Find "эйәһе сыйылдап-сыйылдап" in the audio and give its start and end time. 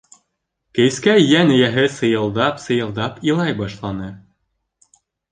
1.55-3.19